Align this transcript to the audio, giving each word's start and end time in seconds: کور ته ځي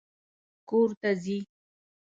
کور 0.69 0.89
ته 0.99 1.09
ځي 1.23 1.37